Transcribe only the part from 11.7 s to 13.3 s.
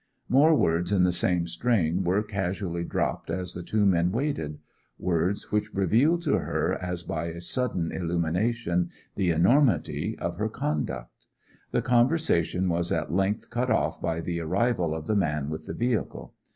conversation was at